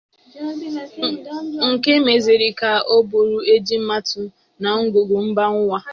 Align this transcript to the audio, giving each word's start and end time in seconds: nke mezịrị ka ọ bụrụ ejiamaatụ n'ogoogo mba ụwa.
nke 1.71 1.91
mezịrị 2.05 2.49
ka 2.59 2.71
ọ 2.95 2.97
bụrụ 3.09 3.37
ejiamaatụ 3.53 4.19
n'ogoogo 4.61 5.15
mba 5.27 5.43
ụwa. 5.59 5.79